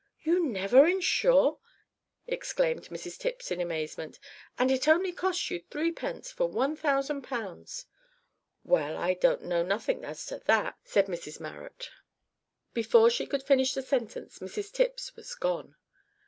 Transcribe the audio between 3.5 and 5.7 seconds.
in amazement; "and it only costs you